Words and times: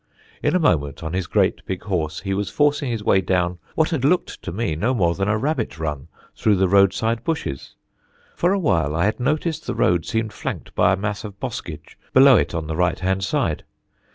In 0.41 0.55
a 0.55 0.59
moment, 0.59 1.03
on 1.03 1.13
his 1.13 1.27
great 1.27 1.63
big 1.67 1.83
horse, 1.83 2.21
he 2.21 2.33
was 2.33 2.49
forcing 2.49 2.89
his 2.89 3.03
way 3.03 3.21
down 3.21 3.59
what 3.75 3.91
had 3.91 4.03
looked 4.03 4.41
to 4.41 4.51
me 4.51 4.75
no 4.75 4.95
more 4.95 5.13
than 5.13 5.27
a 5.27 5.37
rabbit 5.37 5.77
run 5.77 6.07
through 6.35 6.55
the 6.55 6.67
roadside 6.67 7.23
bushes. 7.23 7.75
For 8.35 8.51
a 8.51 8.57
while 8.57 8.95
I 8.95 9.05
had 9.05 9.19
noticed 9.19 9.67
the 9.67 9.75
road 9.75 10.07
seemed 10.07 10.33
flanked 10.33 10.73
by 10.73 10.93
a 10.93 10.97
mass 10.97 11.23
of 11.23 11.39
boskage 11.39 11.99
below 12.13 12.35
it 12.35 12.55
on 12.55 12.65
the 12.65 12.75
right 12.75 12.97
hand 12.97 13.23
side. 13.23 13.63